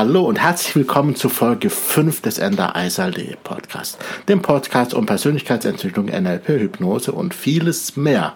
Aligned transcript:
Hallo 0.00 0.22
und 0.22 0.40
herzlich 0.40 0.74
willkommen 0.76 1.14
zu 1.14 1.28
Folge 1.28 1.68
5 1.68 2.22
des 2.22 2.38
Ender 2.38 2.74
Eisal.de 2.74 3.36
Podcast, 3.44 3.98
dem 4.28 4.40
Podcast 4.40 4.94
um 4.94 5.04
Persönlichkeitsentwicklung, 5.04 6.06
NLP, 6.06 6.48
Hypnose 6.48 7.12
und 7.12 7.34
vieles 7.34 7.98
mehr. 7.98 8.32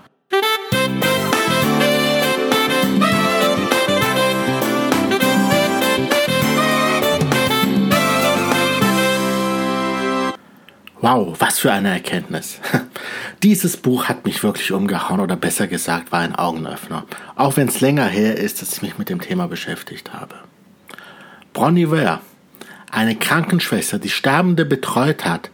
Wow, 11.01 11.35
was 11.39 11.61
für 11.61 11.73
eine 11.73 11.89
Erkenntnis. 11.89 12.61
Dieses 13.43 13.79
Buch 13.79 14.05
hat 14.05 14.27
mich 14.27 14.43
wirklich 14.43 14.71
umgehauen 14.71 15.21
oder 15.21 15.37
besser 15.37 15.67
gesagt 15.67 16.13
war 16.13 16.21
ein 16.21 16.35
Augenöffner, 16.35 17.07
auch 17.37 17.57
wenn 17.57 17.69
es 17.69 17.81
länger 17.81 18.05
her 18.05 18.37
ist, 18.37 18.61
dass 18.61 18.75
ich 18.75 18.83
mich 18.83 18.99
mit 18.99 19.09
dem 19.09 19.23
Thema 19.23 19.49
beschäftigt 19.49 20.13
habe. 20.13 20.44
Bronnie 21.55 21.91
Ware, 21.91 22.21
eine 22.91 23.15
Krankenschwester, 23.15 23.99
die 23.99 24.11
Sterbende 24.11 24.65
betreut 24.67 25.25
hat, 25.25 25.51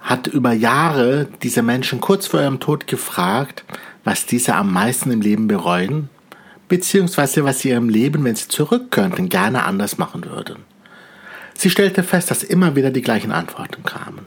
hat 0.00 0.26
über 0.26 0.52
Jahre 0.52 1.26
diese 1.42 1.62
Menschen 1.62 2.00
kurz 2.00 2.26
vor 2.26 2.40
ihrem 2.40 2.60
Tod 2.60 2.86
gefragt, 2.86 3.64
was 4.04 4.26
diese 4.26 4.54
am 4.54 4.72
meisten 4.72 5.10
im 5.10 5.22
Leben 5.22 5.48
bereuen, 5.48 6.10
beziehungsweise 6.68 7.44
was 7.44 7.60
sie 7.60 7.70
ihrem 7.70 7.88
Leben, 7.88 8.24
wenn 8.24 8.36
sie 8.36 8.48
zurück 8.48 8.90
könnten, 8.90 9.30
gerne 9.30 9.64
anders 9.64 9.96
machen 9.96 10.24
würden. 10.24 10.56
Sie 11.54 11.70
stellte 11.70 12.02
fest, 12.02 12.30
dass 12.30 12.42
immer 12.42 12.76
wieder 12.76 12.90
die 12.90 13.02
gleichen 13.02 13.32
Antworten 13.32 13.84
kamen. 13.84 14.26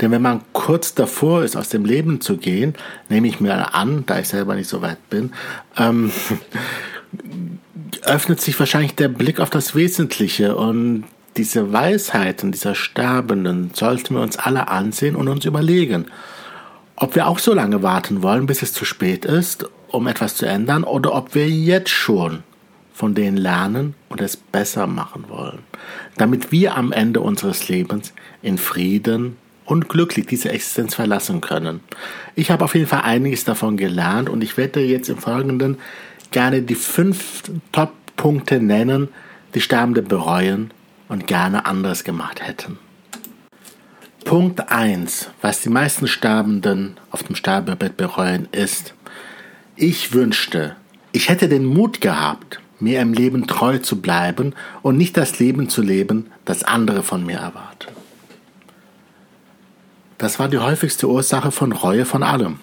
Denn 0.00 0.10
wenn 0.10 0.22
man 0.22 0.42
kurz 0.52 0.94
davor 0.94 1.42
ist, 1.42 1.56
aus 1.56 1.70
dem 1.70 1.84
Leben 1.84 2.20
zu 2.20 2.36
gehen, 2.36 2.74
nehme 3.08 3.26
ich 3.26 3.40
mir 3.40 3.74
an, 3.74 4.04
da 4.06 4.18
ich 4.18 4.28
selber 4.28 4.54
nicht 4.54 4.68
so 4.68 4.82
weit 4.82 5.10
bin, 5.10 5.32
ähm, 5.76 6.12
öffnet 8.06 8.40
sich 8.40 8.58
wahrscheinlich 8.58 8.94
der 8.94 9.08
Blick 9.08 9.40
auf 9.40 9.50
das 9.50 9.74
Wesentliche 9.74 10.56
und 10.56 11.04
diese 11.36 11.72
Weisheiten 11.72 12.52
dieser 12.52 12.74
Sterbenden 12.74 13.70
sollten 13.74 14.14
wir 14.14 14.22
uns 14.22 14.38
alle 14.38 14.68
ansehen 14.68 15.16
und 15.16 15.28
uns 15.28 15.44
überlegen, 15.44 16.06
ob 16.96 17.14
wir 17.14 17.26
auch 17.26 17.38
so 17.38 17.52
lange 17.52 17.82
warten 17.82 18.22
wollen, 18.22 18.46
bis 18.46 18.62
es 18.62 18.72
zu 18.72 18.84
spät 18.84 19.24
ist, 19.24 19.66
um 19.88 20.06
etwas 20.06 20.36
zu 20.36 20.46
ändern, 20.46 20.84
oder 20.84 21.14
ob 21.14 21.34
wir 21.34 21.48
jetzt 21.48 21.90
schon 21.90 22.42
von 22.94 23.14
denen 23.14 23.36
lernen 23.36 23.94
und 24.08 24.22
es 24.22 24.38
besser 24.38 24.86
machen 24.86 25.26
wollen, 25.28 25.58
damit 26.16 26.50
wir 26.50 26.76
am 26.76 26.92
Ende 26.92 27.20
unseres 27.20 27.68
Lebens 27.68 28.14
in 28.40 28.56
Frieden 28.56 29.36
und 29.66 29.90
glücklich 29.90 30.24
diese 30.26 30.50
Existenz 30.50 30.94
verlassen 30.94 31.42
können. 31.42 31.80
Ich 32.34 32.50
habe 32.50 32.64
auf 32.64 32.74
jeden 32.74 32.86
Fall 32.86 33.02
einiges 33.02 33.44
davon 33.44 33.76
gelernt 33.76 34.30
und 34.30 34.42
ich 34.42 34.56
werde 34.56 34.80
jetzt 34.80 35.10
im 35.10 35.18
Folgenden 35.18 35.76
gerne 36.30 36.62
die 36.62 36.74
fünf 36.74 37.42
Top-Punkte 37.72 38.60
nennen, 38.60 39.08
die 39.54 39.60
Sterbende 39.60 40.02
bereuen 40.02 40.72
und 41.08 41.26
gerne 41.26 41.66
anders 41.66 42.04
gemacht 42.04 42.46
hätten. 42.46 42.78
Punkt 44.24 44.72
1, 44.72 45.30
was 45.40 45.60
die 45.60 45.68
meisten 45.68 46.08
Sterbenden 46.08 46.96
auf 47.12 47.22
dem 47.22 47.36
Sterbebett 47.36 47.96
bereuen, 47.96 48.48
ist, 48.50 48.94
ich 49.76 50.12
wünschte, 50.14 50.74
ich 51.12 51.28
hätte 51.28 51.48
den 51.48 51.64
Mut 51.64 52.00
gehabt, 52.00 52.60
mir 52.80 53.00
im 53.00 53.12
Leben 53.12 53.46
treu 53.46 53.78
zu 53.78 54.00
bleiben 54.00 54.54
und 54.82 54.96
nicht 54.96 55.16
das 55.16 55.38
Leben 55.38 55.68
zu 55.68 55.80
leben, 55.80 56.26
das 56.44 56.64
andere 56.64 57.02
von 57.02 57.24
mir 57.24 57.38
erwarten. 57.38 57.88
Das 60.18 60.38
war 60.38 60.48
die 60.48 60.58
häufigste 60.58 61.08
Ursache 61.08 61.50
von 61.50 61.72
Reue 61.72 62.04
von 62.04 62.22
allem. 62.22 62.58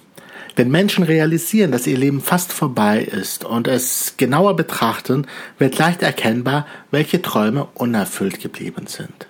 Wenn 0.56 0.70
Menschen 0.70 1.04
realisieren, 1.04 1.72
dass 1.72 1.88
ihr 1.88 1.98
Leben 1.98 2.22
fast 2.22 2.54
vorbei 2.54 3.00
ist 3.00 3.44
und 3.44 3.68
es 3.68 4.16
genauer 4.18 4.56
betrachten, 4.56 5.26
wird 5.58 5.78
leicht 5.80 6.04
erkennbar, 6.04 6.68
welche 6.92 7.22
Träume 7.22 7.68
unerfüllt 7.74 8.40
geblieben 8.40 8.86
sind. 8.86 9.28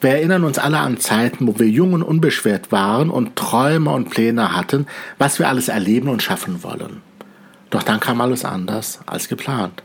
Wir 0.00 0.12
erinnern 0.12 0.44
uns 0.44 0.58
alle 0.58 0.78
an 0.78 0.98
Zeiten, 0.98 1.46
wo 1.46 1.58
wir 1.58 1.68
jung 1.68 1.92
und 1.92 2.02
unbeschwert 2.02 2.72
waren 2.72 3.10
und 3.10 3.36
Träume 3.36 3.90
und 3.90 4.10
Pläne 4.10 4.56
hatten, 4.56 4.86
was 5.18 5.38
wir 5.38 5.48
alles 5.48 5.68
erleben 5.68 6.08
und 6.08 6.22
schaffen 6.22 6.62
wollen. 6.62 7.02
Doch 7.70 7.82
dann 7.82 8.00
kam 8.00 8.20
alles 8.20 8.44
anders 8.44 9.00
als 9.06 9.28
geplant. 9.28 9.82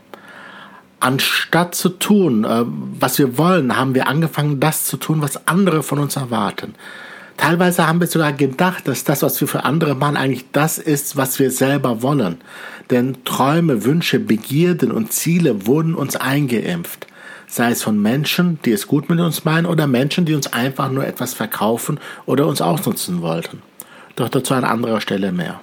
Anstatt 0.98 1.74
zu 1.74 1.90
tun, 1.90 2.44
äh, 2.44 2.64
was 2.66 3.18
wir 3.18 3.38
wollen, 3.38 3.76
haben 3.76 3.94
wir 3.94 4.08
angefangen, 4.08 4.58
das 4.58 4.86
zu 4.86 4.96
tun, 4.96 5.22
was 5.22 5.46
andere 5.46 5.82
von 5.84 6.00
uns 6.00 6.16
erwarten. 6.16 6.74
Teilweise 7.38 7.86
haben 7.86 8.00
wir 8.00 8.08
sogar 8.08 8.32
gedacht, 8.32 8.88
dass 8.88 9.04
das, 9.04 9.22
was 9.22 9.40
wir 9.40 9.46
für 9.46 9.64
andere 9.64 9.94
machen, 9.94 10.16
eigentlich 10.16 10.44
das 10.52 10.76
ist, 10.76 11.16
was 11.16 11.38
wir 11.38 11.52
selber 11.52 12.02
wollen. 12.02 12.38
Denn 12.90 13.24
Träume, 13.24 13.84
Wünsche, 13.84 14.18
Begierden 14.18 14.90
und 14.90 15.12
Ziele 15.12 15.66
wurden 15.66 15.94
uns 15.94 16.16
eingeimpft. 16.16 17.06
Sei 17.46 17.70
es 17.70 17.82
von 17.82 18.02
Menschen, 18.02 18.58
die 18.64 18.72
es 18.72 18.88
gut 18.88 19.08
mit 19.08 19.20
uns 19.20 19.44
meinen, 19.44 19.66
oder 19.66 19.86
Menschen, 19.86 20.24
die 20.26 20.34
uns 20.34 20.52
einfach 20.52 20.90
nur 20.90 21.06
etwas 21.06 21.32
verkaufen 21.32 22.00
oder 22.26 22.46
uns 22.46 22.60
ausnutzen 22.60 23.22
wollten. 23.22 23.62
Doch 24.16 24.28
dazu 24.28 24.54
an 24.54 24.64
anderer 24.64 25.00
Stelle 25.00 25.30
mehr. 25.30 25.60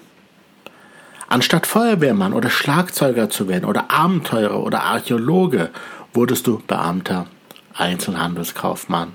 Anstatt 1.27 1.67
Feuerwehrmann 1.67 2.33
oder 2.33 2.49
Schlagzeuger 2.49 3.29
zu 3.29 3.49
werden 3.49 3.65
oder 3.65 3.91
Abenteurer 3.91 4.63
oder 4.63 4.83
Archäologe, 4.83 5.71
wurdest 6.13 6.47
du 6.47 6.61
Beamter, 6.65 7.27
Einzelhandelskaufmann, 7.73 9.11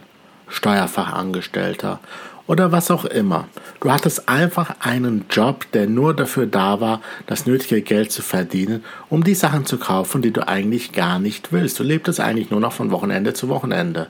Steuerfachangestellter 0.48 2.00
oder 2.50 2.72
was 2.72 2.90
auch 2.90 3.04
immer. 3.04 3.46
Du 3.80 3.92
hattest 3.92 4.28
einfach 4.28 4.74
einen 4.80 5.26
Job, 5.30 5.70
der 5.72 5.86
nur 5.86 6.14
dafür 6.14 6.46
da 6.46 6.80
war, 6.80 7.00
das 7.26 7.46
nötige 7.46 7.80
Geld 7.80 8.10
zu 8.10 8.22
verdienen, 8.22 8.82
um 9.08 9.22
die 9.22 9.36
Sachen 9.36 9.66
zu 9.66 9.78
kaufen, 9.78 10.20
die 10.20 10.32
du 10.32 10.48
eigentlich 10.48 10.90
gar 10.90 11.20
nicht 11.20 11.52
willst. 11.52 11.78
Du 11.78 11.84
lebtest 11.84 12.18
eigentlich 12.18 12.50
nur 12.50 12.58
noch 12.58 12.72
von 12.72 12.90
Wochenende 12.90 13.34
zu 13.34 13.48
Wochenende. 13.48 14.08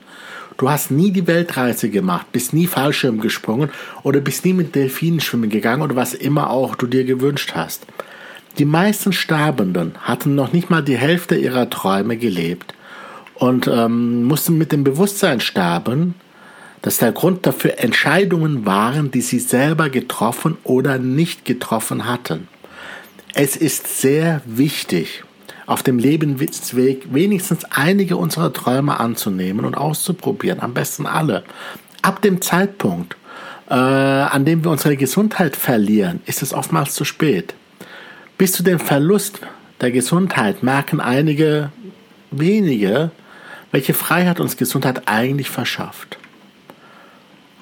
Du 0.57 0.71
hast 0.71 0.89
nie 0.89 1.11
die 1.11 1.27
Weltreise 1.27 1.91
gemacht, 1.91 2.31
bist 2.31 2.51
nie 2.51 2.65
Fallschirm 2.65 3.19
gesprungen 3.19 3.69
oder 4.01 4.21
bist 4.21 4.43
nie 4.43 4.53
mit 4.53 4.73
Delfinen 4.73 5.19
schwimmen 5.19 5.51
gegangen 5.51 5.83
oder 5.83 5.95
was 5.95 6.15
immer 6.15 6.49
auch 6.49 6.73
du 6.73 6.87
dir 6.87 7.03
gewünscht 7.03 7.51
hast. 7.53 7.85
Die 8.57 8.65
meisten 8.65 9.13
Sterbenden 9.13 9.93
hatten 10.01 10.33
noch 10.33 10.51
nicht 10.51 10.71
mal 10.71 10.81
die 10.81 10.97
Hälfte 10.97 11.35
ihrer 11.35 11.69
Träume 11.69 12.17
gelebt 12.17 12.73
und 13.35 13.67
ähm, 13.67 14.23
mussten 14.23 14.57
mit 14.57 14.71
dem 14.71 14.83
Bewusstsein 14.83 15.41
sterben, 15.41 16.15
dass 16.81 16.97
der 16.97 17.11
Grund 17.11 17.45
dafür 17.45 17.79
Entscheidungen 17.79 18.65
waren, 18.65 19.11
die 19.11 19.21
sie 19.21 19.39
selber 19.39 19.89
getroffen 19.89 20.57
oder 20.63 20.97
nicht 20.97 21.45
getroffen 21.45 22.05
hatten. 22.05 22.47
Es 23.33 23.55
ist 23.55 23.99
sehr 24.01 24.41
wichtig, 24.45 25.23
auf 25.67 25.83
dem 25.83 25.99
Lebensweg 25.99 27.13
wenigstens 27.13 27.65
einige 27.65 28.17
unserer 28.17 28.51
Träume 28.51 28.99
anzunehmen 28.99 29.63
und 29.63 29.75
auszuprobieren, 29.75 30.59
am 30.59 30.73
besten 30.73 31.05
alle. 31.05 31.43
Ab 32.01 32.21
dem 32.21 32.41
Zeitpunkt, 32.41 33.15
äh, 33.69 33.73
an 33.73 34.43
dem 34.43 34.63
wir 34.63 34.71
unsere 34.71 34.97
Gesundheit 34.97 35.55
verlieren, 35.55 36.19
ist 36.25 36.41
es 36.41 36.53
oftmals 36.53 36.93
zu 36.93 37.05
spät. 37.05 37.53
Bis 38.37 38.53
zu 38.53 38.63
dem 38.63 38.79
Verlust 38.79 39.39
der 39.79 39.91
Gesundheit 39.91 40.63
merken 40.63 40.99
einige 40.99 41.71
wenige, 42.31 43.11
welche 43.71 43.93
Freiheit 43.93 44.39
uns 44.39 44.57
Gesundheit 44.57 45.07
eigentlich 45.07 45.49
verschafft. 45.49 46.17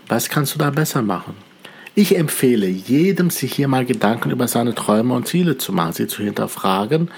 Was 0.09 0.27
kannst 0.27 0.55
du 0.55 0.59
da 0.59 0.71
besser 0.71 1.03
machen? 1.03 1.35
Ich 1.93 2.17
empfehle 2.17 2.67
jedem, 2.67 3.29
sich 3.29 3.53
hier 3.53 3.67
mal 3.67 3.85
Gedanken 3.85 4.31
über 4.31 4.47
seine 4.47 4.73
Träume 4.73 5.13
und 5.13 5.27
Ziele 5.27 5.57
zu 5.57 5.71
machen, 5.71 5.93
sie 5.93 6.07
zu 6.07 6.23
hinterfragen, 6.23 7.11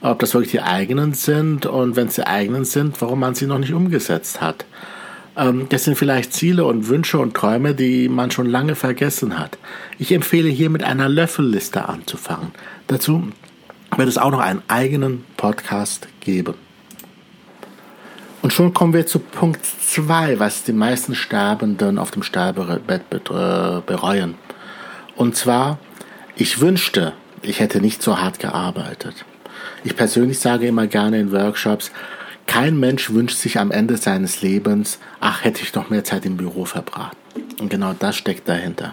ob 0.00 0.20
das 0.20 0.32
wirklich 0.32 0.52
die 0.52 0.62
eigenen 0.62 1.12
sind 1.12 1.66
und 1.66 1.96
wenn 1.96 2.06
es 2.06 2.14
die 2.14 2.26
eigenen 2.26 2.64
sind, 2.64 3.00
warum 3.02 3.20
man 3.20 3.34
sie 3.34 3.46
noch 3.46 3.58
nicht 3.58 3.72
umgesetzt 3.72 4.40
hat. 4.40 4.64
Ähm, 5.36 5.66
das 5.70 5.84
sind 5.84 5.96
vielleicht 5.96 6.32
Ziele 6.32 6.64
und 6.66 6.88
Wünsche 6.88 7.18
und 7.18 7.34
Träume, 7.34 7.74
die 7.74 8.08
man 8.08 8.30
schon 8.30 8.46
lange 8.46 8.76
vergessen 8.76 9.38
hat. 9.38 9.58
Ich 9.98 10.12
empfehle 10.12 10.48
hier 10.48 10.70
mit 10.70 10.84
einer 10.84 11.08
Löffelliste 11.08 11.88
anzufangen. 11.88 12.52
Dazu 12.86 13.24
wird 13.96 14.08
es 14.08 14.18
auch 14.18 14.30
noch 14.30 14.40
einen 14.40 14.62
eigenen 14.68 15.24
Podcast 15.36 16.06
geben. 16.20 16.65
Und 18.46 18.52
schon 18.52 18.72
kommen 18.72 18.92
wir 18.92 19.08
zu 19.08 19.18
Punkt 19.18 19.66
2, 19.66 20.38
was 20.38 20.62
die 20.62 20.72
meisten 20.72 21.16
Sterbenden 21.16 21.98
auf 21.98 22.12
dem 22.12 22.22
Sterbebett 22.22 23.02
äh, 23.12 23.80
bereuen. 23.84 24.36
Und 25.16 25.34
zwar, 25.34 25.80
ich 26.36 26.60
wünschte, 26.60 27.12
ich 27.42 27.58
hätte 27.58 27.80
nicht 27.80 28.04
so 28.04 28.20
hart 28.20 28.38
gearbeitet. 28.38 29.24
Ich 29.82 29.96
persönlich 29.96 30.38
sage 30.38 30.68
immer 30.68 30.86
gerne 30.86 31.18
in 31.18 31.32
Workshops, 31.32 31.90
kein 32.46 32.78
Mensch 32.78 33.10
wünscht 33.10 33.36
sich 33.36 33.58
am 33.58 33.72
Ende 33.72 33.96
seines 33.96 34.42
Lebens, 34.42 35.00
ach, 35.18 35.42
hätte 35.42 35.62
ich 35.62 35.74
noch 35.74 35.90
mehr 35.90 36.04
Zeit 36.04 36.24
im 36.24 36.36
Büro 36.36 36.66
verbracht. 36.66 37.16
Und 37.58 37.70
genau 37.70 37.94
das 37.98 38.16
steckt 38.16 38.48
dahinter. 38.48 38.92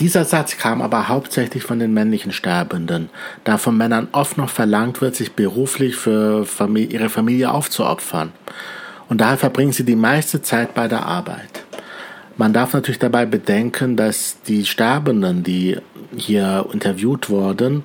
Dieser 0.00 0.24
Satz 0.24 0.56
kam 0.56 0.80
aber 0.80 1.08
hauptsächlich 1.08 1.64
von 1.64 1.78
den 1.78 1.92
männlichen 1.92 2.32
Sterbenden, 2.32 3.10
da 3.44 3.58
von 3.58 3.76
Männern 3.76 4.08
oft 4.12 4.38
noch 4.38 4.50
verlangt 4.50 5.00
wird, 5.00 5.16
sich 5.16 5.32
beruflich 5.32 5.96
für 5.96 6.46
ihre 6.74 7.08
Familie 7.08 7.52
aufzuopfern 7.52 8.32
und 9.08 9.20
daher 9.20 9.38
verbringen 9.38 9.72
sie 9.72 9.84
die 9.84 9.96
meiste 9.96 10.42
Zeit 10.42 10.74
bei 10.74 10.88
der 10.88 11.06
Arbeit. 11.06 11.64
Man 12.36 12.52
darf 12.52 12.72
natürlich 12.72 12.98
dabei 12.98 13.26
bedenken, 13.26 13.96
dass 13.96 14.40
die 14.42 14.64
Sterbenden, 14.64 15.42
die 15.42 15.78
hier 16.16 16.66
interviewt 16.72 17.30
wurden, 17.30 17.84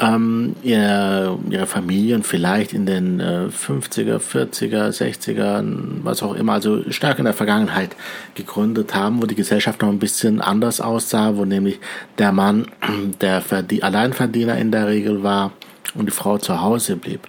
ähm, 0.00 0.56
ihre, 0.62 1.38
ihre 1.50 1.66
Familien 1.66 2.22
vielleicht 2.22 2.72
in 2.72 2.86
den 2.86 3.20
äh, 3.20 3.48
50er, 3.48 4.18
40er, 4.18 4.90
60er, 4.90 5.64
was 6.02 6.22
auch 6.22 6.34
immer, 6.34 6.54
also 6.54 6.90
stark 6.90 7.18
in 7.18 7.24
der 7.24 7.34
Vergangenheit 7.34 7.96
gegründet 8.34 8.94
haben, 8.94 9.22
wo 9.22 9.26
die 9.26 9.34
Gesellschaft 9.34 9.82
noch 9.82 9.88
ein 9.88 9.98
bisschen 9.98 10.40
anders 10.40 10.80
aussah, 10.80 11.36
wo 11.36 11.44
nämlich 11.44 11.80
der 12.18 12.32
Mann 12.32 12.66
der 13.20 13.40
Verdien 13.40 13.82
Alleinverdiener 13.82 14.56
in 14.58 14.70
der 14.70 14.88
Regel 14.88 15.22
war 15.22 15.52
und 15.94 16.06
die 16.06 16.12
Frau 16.12 16.38
zu 16.38 16.60
Hause 16.60 16.96
blieb. 16.96 17.20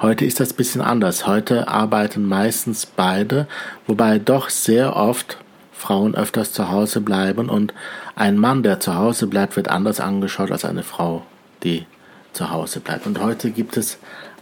Heute 0.00 0.24
ist 0.24 0.40
das 0.40 0.52
ein 0.52 0.56
bisschen 0.56 0.80
anders. 0.80 1.26
Heute 1.26 1.68
arbeiten 1.68 2.24
meistens 2.24 2.86
beide, 2.86 3.46
wobei 3.86 4.18
doch 4.18 4.50
sehr 4.50 4.96
oft 4.96 5.38
Frauen 5.72 6.14
öfters 6.14 6.52
zu 6.52 6.70
Hause 6.70 7.00
bleiben 7.00 7.48
und 7.48 7.74
ein 8.16 8.38
Mann, 8.38 8.62
der 8.62 8.80
zu 8.80 8.94
Hause 8.94 9.26
bleibt, 9.26 9.56
wird 9.56 9.68
anders 9.68 10.00
angeschaut 10.00 10.50
als 10.50 10.64
eine 10.64 10.82
Frau, 10.82 11.24
die 11.62 11.84
zu 12.34 12.50
Hause 12.50 12.80
bleibt. 12.80 13.06
Und 13.06 13.20
heute 13.20 13.50
gibt 13.50 13.76
es 13.76 13.98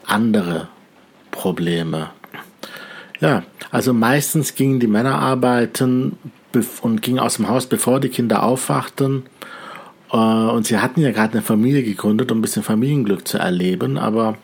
andere 0.06 0.68
Probleme. 1.30 2.10
Ja, 3.20 3.44
also 3.70 3.92
meistens 3.92 4.54
gingen 4.54 4.80
die 4.80 4.88
Männer 4.88 5.18
arbeiten 5.18 6.18
und 6.82 7.02
gingen 7.02 7.20
aus 7.20 7.36
dem 7.36 7.48
Haus, 7.48 7.66
bevor 7.66 8.00
die 8.00 8.08
Kinder 8.08 8.42
aufwachten. 8.42 9.24
Äh, 10.12 10.16
und 10.16 10.66
sie 10.66 10.78
hatten 10.78 11.00
ja 11.00 11.12
gerade 11.12 11.34
eine 11.34 11.42
Familie 11.42 11.82
gegründet, 11.82 12.32
um 12.32 12.38
ein 12.38 12.42
bisschen 12.42 12.62
Familienglück 12.62 13.26
zu 13.26 13.38
erleben, 13.38 13.96
aber 13.96 14.36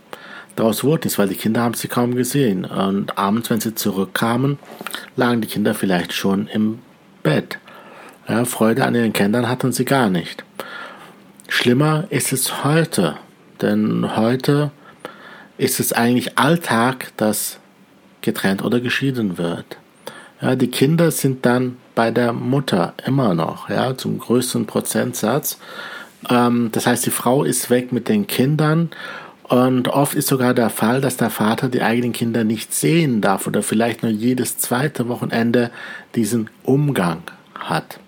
daraus 0.57 0.85
wurde 0.85 1.07
nichts, 1.07 1.19
weil 1.19 1.29
die 1.29 1.35
Kinder 1.35 1.63
haben 1.63 1.75
sie 1.75 1.89
kaum 1.89 2.15
gesehen. 2.15 2.65
Und 2.65 3.19
abends, 3.19 3.51
wenn 3.51 3.61
sie 3.61 3.75
zurückkamen, 3.75 4.59
lagen 5.17 5.41
die 5.41 5.49
Kinder 5.49 5.75
vielleicht 5.75 6.13
schon 6.13 6.47
im 6.49 6.79
Bett. 7.23 7.59
Ja, 8.29 8.45
Freude 8.45 8.85
an 8.85 8.95
ihren 8.95 9.13
Kindern 9.13 9.49
hatten 9.49 9.73
sie 9.73 9.85
gar 9.85 10.09
nicht. 10.09 10.45
Schlimmer 11.49 12.05
ist 12.11 12.33
es 12.33 12.63
heute. 12.65 13.17
Denn 13.61 14.17
heute 14.17 14.71
ist 15.57 15.81
es 15.81 15.93
eigentlich 15.93 16.39
Alltag, 16.39 17.13
dass 17.17 17.59
getrennt 18.21 18.65
oder 18.65 18.81
geschieden 18.81 19.39
wird. 19.39 19.79
Ja, 20.41 20.55
die 20.55 20.69
Kinder 20.69 21.11
sind 21.11 21.45
dann 21.45 21.77
bei 21.95 22.11
der 22.11 22.33
Mutter 22.33 22.95
immer 23.05 23.35
noch, 23.35 23.69
ja, 23.69 23.97
zum 23.97 24.19
größten 24.19 24.67
Prozentsatz. 24.67 25.59
Ähm, 26.31 26.71
das 26.73 26.87
heißt, 26.87 27.07
die 27.07 27.11
Frau 27.11 27.43
ist 27.43 27.71
weg 27.71 27.93
mit 27.93 28.09
den 28.09 28.27
Kindern 28.27 28.91
und 29.49 29.89
oft 29.89 30.15
ist 30.15 30.29
sogar 30.29 30.55
der 30.55 30.71
Fall, 30.71 31.01
dass 31.01 31.17
der 31.17 31.31
Vater 31.31 31.69
die 31.69 31.83
eigenen 31.83 32.13
Kinder 32.13 32.45
nicht 32.45 32.75
sehen 32.75 33.21
darf 33.21 33.47
oder 33.47 33.63
vielleicht 33.63 34.03
nur 34.03 34.13
jedes 34.13 34.59
zweite 34.59 35.09
Wochenende 35.09 35.71
diesen 36.15 36.51
Umgang 36.63 37.23
hat. 37.59 37.99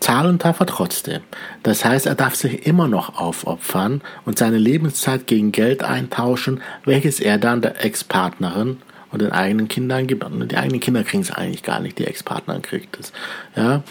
Zahlen 0.00 0.38
darf 0.38 0.60
er 0.60 0.66
trotzdem. 0.66 1.22
Das 1.62 1.84
heißt, 1.84 2.06
er 2.06 2.14
darf 2.14 2.34
sich 2.34 2.66
immer 2.66 2.88
noch 2.88 3.18
aufopfern 3.18 4.02
und 4.24 4.38
seine 4.38 4.58
Lebenszeit 4.58 5.26
gegen 5.26 5.52
Geld 5.52 5.82
eintauschen, 5.82 6.60
welches 6.84 7.20
er 7.20 7.38
dann 7.38 7.62
der 7.62 7.84
Ex-Partnerin 7.84 8.78
und 9.10 9.22
den 9.22 9.32
eigenen 9.32 9.68
Kindern 9.68 10.06
gibt. 10.06 10.24
Und 10.24 10.50
die 10.50 10.56
eigenen 10.56 10.80
Kinder 10.80 11.04
kriegen 11.04 11.22
es 11.22 11.30
eigentlich 11.30 11.62
gar 11.62 11.80
nicht, 11.80 11.98
die 11.98 12.06
Ex-Partnerin 12.06 12.62
kriegt 12.62 12.98
es. 12.98 13.12
Ja? 13.56 13.82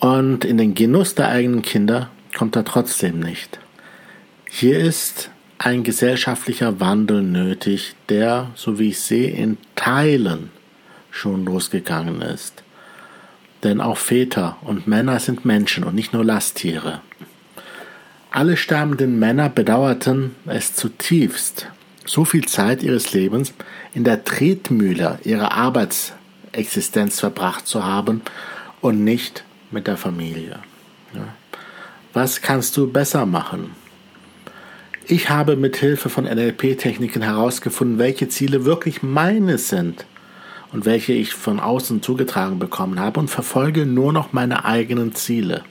Und 0.00 0.44
in 0.44 0.56
den 0.56 0.74
Genuss 0.74 1.14
der 1.14 1.28
eigenen 1.28 1.62
Kinder 1.62 2.08
kommt 2.36 2.56
er 2.56 2.64
trotzdem 2.64 3.20
nicht. 3.20 3.58
Hier 4.48 4.78
ist 4.78 5.30
ein 5.58 5.82
gesellschaftlicher 5.82 6.80
Wandel 6.80 7.22
nötig, 7.22 7.94
der, 8.08 8.50
so 8.54 8.78
wie 8.78 8.88
ich 8.88 9.00
sehe, 9.00 9.30
in 9.30 9.58
Teilen 9.76 10.50
schon 11.10 11.44
losgegangen 11.44 12.22
ist. 12.22 12.62
Denn 13.62 13.80
auch 13.80 13.98
Väter 13.98 14.56
und 14.62 14.86
Männer 14.86 15.20
sind 15.20 15.44
Menschen 15.44 15.84
und 15.84 15.94
nicht 15.94 16.12
nur 16.12 16.24
Lasttiere. 16.24 17.00
Alle 18.30 18.56
sterbenden 18.56 19.18
Männer 19.18 19.48
bedauerten 19.48 20.36
es 20.46 20.74
zutiefst, 20.74 21.66
so 22.06 22.24
viel 22.24 22.46
Zeit 22.46 22.82
ihres 22.82 23.12
Lebens 23.12 23.52
in 23.92 24.04
der 24.04 24.24
Tretmühle 24.24 25.18
ihrer 25.24 25.52
Arbeitsexistenz 25.52 27.20
verbracht 27.20 27.66
zu 27.66 27.84
haben 27.84 28.22
und 28.80 29.04
nicht 29.04 29.44
mit 29.70 29.86
der 29.86 29.96
Familie. 29.96 30.60
Was 32.12 32.40
kannst 32.40 32.76
du 32.76 32.90
besser 32.90 33.26
machen? 33.26 33.74
Ich 35.06 35.28
habe 35.28 35.56
mit 35.56 35.76
Hilfe 35.76 36.08
von 36.08 36.24
NLP-Techniken 36.24 37.22
herausgefunden, 37.22 37.98
welche 37.98 38.28
Ziele 38.28 38.64
wirklich 38.64 39.02
meine 39.02 39.58
sind 39.58 40.04
und 40.72 40.84
welche 40.84 41.12
ich 41.12 41.34
von 41.34 41.60
außen 41.60 42.02
zugetragen 42.02 42.58
bekommen 42.58 43.00
habe 43.00 43.20
und 43.20 43.28
verfolge 43.28 43.86
nur 43.86 44.12
noch 44.12 44.32
meine 44.32 44.64
eigenen 44.64 45.14
Ziele. 45.14 45.62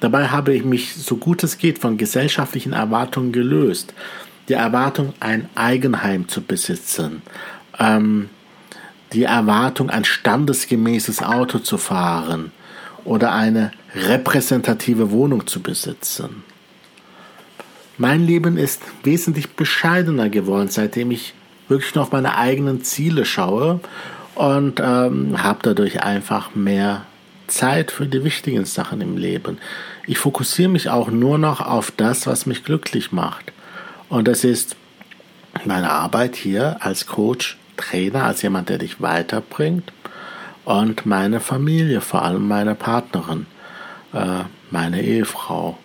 Dabei 0.00 0.28
habe 0.28 0.54
ich 0.54 0.64
mich 0.64 0.94
so 0.94 1.16
gut 1.16 1.42
es 1.42 1.58
geht 1.58 1.78
von 1.78 1.96
gesellschaftlichen 1.96 2.72
Erwartungen 2.72 3.32
gelöst. 3.32 3.94
Die 4.48 4.54
Erwartung, 4.54 5.12
ein 5.20 5.48
Eigenheim 5.56 6.28
zu 6.28 6.40
besitzen, 6.40 7.22
ähm, 7.78 8.30
die 9.12 9.24
Erwartung, 9.24 9.90
ein 9.90 10.04
standesgemäßes 10.04 11.22
Auto 11.22 11.58
zu 11.58 11.78
fahren 11.78 12.52
oder 13.04 13.32
eine 13.32 13.72
repräsentative 13.94 15.10
Wohnung 15.10 15.46
zu 15.46 15.60
besitzen. 15.60 16.44
Mein 17.96 18.24
Leben 18.24 18.56
ist 18.56 18.82
wesentlich 19.02 19.50
bescheidener 19.50 20.28
geworden, 20.28 20.68
seitdem 20.68 21.10
ich 21.10 21.34
wirklich 21.68 21.94
nur 21.94 22.04
auf 22.04 22.12
meine 22.12 22.36
eigenen 22.36 22.84
Ziele 22.84 23.24
schaue 23.24 23.80
und 24.38 24.78
ähm, 24.78 25.42
habe 25.42 25.58
dadurch 25.62 26.02
einfach 26.02 26.54
mehr 26.54 27.04
Zeit 27.48 27.90
für 27.90 28.06
die 28.06 28.22
wichtigen 28.22 28.64
Sachen 28.66 29.00
im 29.00 29.16
Leben. 29.16 29.58
Ich 30.06 30.18
fokussiere 30.18 30.68
mich 30.68 30.90
auch 30.90 31.10
nur 31.10 31.38
noch 31.38 31.60
auf 31.60 31.90
das, 31.90 32.26
was 32.28 32.46
mich 32.46 32.62
glücklich 32.62 33.10
macht. 33.10 33.52
Und 34.08 34.28
das 34.28 34.44
ist 34.44 34.76
meine 35.64 35.90
Arbeit 35.90 36.36
hier 36.36 36.76
als 36.80 37.06
Coach, 37.06 37.58
Trainer, 37.76 38.24
als 38.24 38.42
jemand, 38.42 38.68
der 38.68 38.78
dich 38.78 39.02
weiterbringt 39.02 39.92
und 40.64 41.04
meine 41.04 41.40
Familie, 41.40 42.00
vor 42.00 42.22
allem 42.22 42.46
meine 42.46 42.76
Partnerin, 42.76 43.46
äh, 44.12 44.44
meine 44.70 45.02
Ehefrau. 45.02 45.78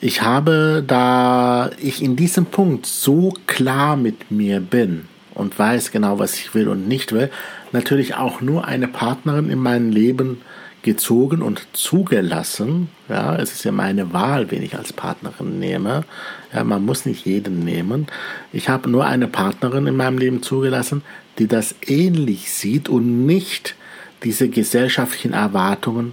Ich 0.00 0.22
habe, 0.22 0.82
da 0.86 1.70
ich 1.78 2.02
in 2.02 2.16
diesem 2.16 2.46
Punkt 2.46 2.86
so 2.86 3.34
klar 3.46 3.96
mit 3.96 4.30
mir 4.30 4.60
bin, 4.60 5.08
und 5.34 5.58
weiß 5.58 5.90
genau, 5.90 6.18
was 6.18 6.34
ich 6.34 6.54
will 6.54 6.68
und 6.68 6.88
nicht 6.88 7.12
will, 7.12 7.30
natürlich 7.72 8.14
auch 8.14 8.40
nur 8.40 8.66
eine 8.66 8.88
Partnerin 8.88 9.50
in 9.50 9.58
mein 9.58 9.92
Leben 9.92 10.40
gezogen 10.82 11.42
und 11.42 11.66
zugelassen. 11.72 12.88
Ja, 13.08 13.36
es 13.36 13.52
ist 13.52 13.64
ja 13.64 13.72
meine 13.72 14.12
Wahl, 14.12 14.50
wen 14.50 14.62
ich 14.62 14.76
als 14.76 14.92
Partnerin 14.92 15.58
nehme. 15.58 16.04
Ja, 16.52 16.62
man 16.62 16.84
muss 16.84 17.06
nicht 17.06 17.24
jeden 17.26 17.64
nehmen. 17.64 18.06
Ich 18.52 18.68
habe 18.68 18.90
nur 18.90 19.06
eine 19.06 19.26
Partnerin 19.26 19.86
in 19.86 19.96
meinem 19.96 20.18
Leben 20.18 20.42
zugelassen, 20.42 21.02
die 21.38 21.48
das 21.48 21.74
ähnlich 21.86 22.52
sieht 22.52 22.88
und 22.88 23.26
nicht 23.26 23.74
diese 24.22 24.48
gesellschaftlichen 24.48 25.32
Erwartungen 25.32 26.12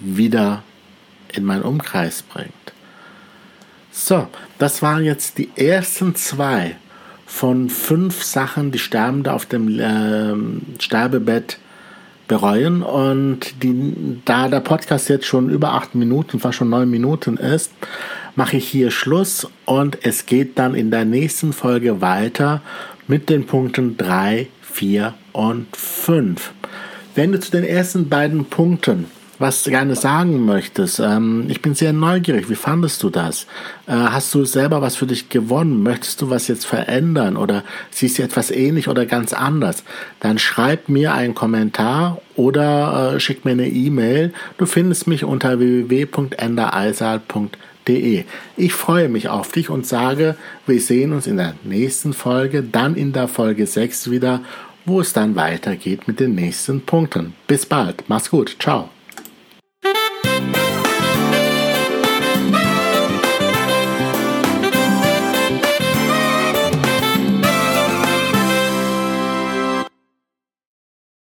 wieder 0.00 0.62
in 1.32 1.44
meinen 1.44 1.62
Umkreis 1.62 2.22
bringt. 2.22 2.52
So, 3.90 4.28
das 4.58 4.82
waren 4.82 5.04
jetzt 5.04 5.38
die 5.38 5.50
ersten 5.56 6.14
zwei 6.14 6.76
von 7.28 7.68
fünf 7.68 8.22
Sachen, 8.24 8.72
die 8.72 8.78
Sterbende 8.78 9.34
auf 9.34 9.44
dem 9.44 9.78
äh, 9.78 10.82
Sterbebett 10.82 11.58
bereuen. 12.26 12.82
Und 12.82 13.62
die, 13.62 14.20
da 14.24 14.48
der 14.48 14.60
Podcast 14.60 15.08
jetzt 15.10 15.26
schon 15.26 15.50
über 15.50 15.74
acht 15.74 15.94
Minuten, 15.94 16.40
fast 16.40 16.56
schon 16.56 16.70
neun 16.70 16.90
Minuten 16.90 17.36
ist, 17.36 17.70
mache 18.34 18.56
ich 18.56 18.66
hier 18.66 18.90
Schluss 18.90 19.46
und 19.66 19.98
es 20.04 20.24
geht 20.26 20.58
dann 20.58 20.74
in 20.74 20.90
der 20.90 21.04
nächsten 21.04 21.52
Folge 21.52 22.00
weiter 22.00 22.62
mit 23.06 23.28
den 23.28 23.46
Punkten 23.46 23.96
drei, 23.96 24.48
vier 24.62 25.14
und 25.32 25.66
fünf. 25.76 26.52
Wenn 27.14 27.32
du 27.32 27.40
zu 27.40 27.50
den 27.50 27.64
ersten 27.64 28.08
beiden 28.08 28.46
Punkten 28.46 29.06
was 29.38 29.62
du 29.62 29.70
gerne 29.70 29.94
sagen 29.96 30.44
möchtest. 30.44 31.00
Ähm, 31.00 31.46
ich 31.48 31.62
bin 31.62 31.74
sehr 31.74 31.92
neugierig. 31.92 32.48
Wie 32.50 32.54
fandest 32.54 33.02
du 33.02 33.10
das? 33.10 33.46
Äh, 33.86 33.92
hast 33.92 34.32
du 34.34 34.44
selber 34.44 34.80
was 34.82 34.96
für 34.96 35.06
dich 35.06 35.28
gewonnen? 35.28 35.82
Möchtest 35.82 36.22
du 36.22 36.30
was 36.30 36.48
jetzt 36.48 36.66
verändern 36.66 37.36
oder 37.36 37.62
siehst 37.90 38.18
du 38.18 38.24
etwas 38.24 38.50
ähnlich 38.50 38.88
oder 38.88 39.06
ganz 39.06 39.32
anders? 39.32 39.84
Dann 40.20 40.38
schreib 40.38 40.88
mir 40.88 41.14
einen 41.14 41.34
Kommentar 41.34 42.20
oder 42.36 43.14
äh, 43.14 43.20
schick 43.20 43.44
mir 43.44 43.52
eine 43.52 43.68
E-Mail. 43.68 44.32
Du 44.58 44.66
findest 44.66 45.06
mich 45.06 45.22
unter 45.24 45.58
www.endereisal.de. 45.58 48.24
Ich 48.56 48.72
freue 48.74 49.08
mich 49.08 49.30
auf 49.30 49.50
dich 49.52 49.70
und 49.70 49.86
sage, 49.86 50.36
wir 50.66 50.80
sehen 50.80 51.12
uns 51.12 51.26
in 51.26 51.38
der 51.38 51.54
nächsten 51.64 52.12
Folge, 52.12 52.62
dann 52.62 52.94
in 52.96 53.14
der 53.14 53.28
Folge 53.28 53.66
6 53.66 54.10
wieder, 54.10 54.42
wo 54.84 55.00
es 55.00 55.14
dann 55.14 55.36
weitergeht 55.36 56.08
mit 56.08 56.20
den 56.20 56.34
nächsten 56.34 56.82
Punkten. 56.82 57.32
Bis 57.46 57.64
bald. 57.64 58.04
Mach's 58.08 58.28
gut. 58.30 58.56
Ciao. 58.58 58.90